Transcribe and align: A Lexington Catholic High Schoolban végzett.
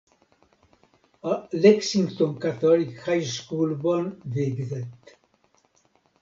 A 1.23 1.47
Lexington 1.53 2.39
Catholic 2.39 2.99
High 3.03 3.23
Schoolban 3.23 4.21
végzett. 4.23 5.17